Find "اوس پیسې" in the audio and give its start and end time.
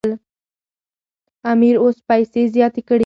1.81-2.41